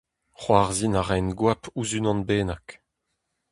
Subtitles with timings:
[0.39, 2.67] C'hoarzhin a raen goap ouzh unan bennak.